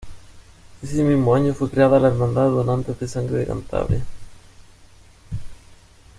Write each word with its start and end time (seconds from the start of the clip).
Ese 0.81 1.03
mismo 1.03 1.35
año 1.35 1.53
fue 1.53 1.69
creada 1.69 1.99
la 1.99 2.07
"Hermandad 2.07 2.45
de 2.45 2.49
Donantes 2.49 2.99
de 2.99 3.07
Sangre 3.07 3.37
de 3.37 3.45
Cantabria". 3.45 4.03